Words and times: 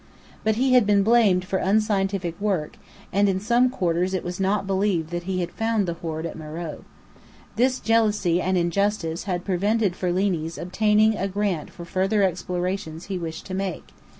But 0.43 0.55
he 0.55 0.73
had 0.73 0.87
been 0.87 1.03
blamed 1.03 1.45
for 1.45 1.57
unscientific 1.59 2.33
work, 2.41 2.77
and 3.13 3.29
in 3.29 3.39
some 3.39 3.69
quarters 3.69 4.15
it 4.15 4.23
was 4.23 4.39
not 4.39 4.65
believed 4.65 5.11
that 5.11 5.25
he 5.25 5.41
had 5.41 5.51
found 5.51 5.85
the 5.87 5.93
hoard 5.93 6.25
at 6.25 6.35
Meröe. 6.35 6.79
This 7.55 7.79
jealousy 7.79 8.41
and 8.41 8.57
injustice 8.57 9.25
had 9.25 9.45
prevented 9.45 9.93
Ferlini's 9.95 10.57
obtaining 10.57 11.15
a 11.15 11.27
grant 11.27 11.69
for 11.69 11.85
further 11.85 12.23
explorations 12.23 13.05
he 13.13 13.19
wished 13.19 13.45
to 13.45 13.53
make. 13.53 13.89